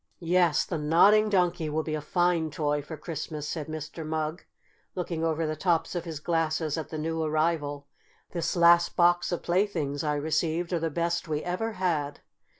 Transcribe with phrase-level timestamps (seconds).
[0.33, 4.03] "Yes, the Nodding Donkey will be a fine toy for Christmas," said Mr.
[4.03, 4.43] Mugg,
[4.95, 7.85] looking over the tops of his glasses at the new arrival.
[8.31, 12.21] "This last box of playthings I received are the best we ever had.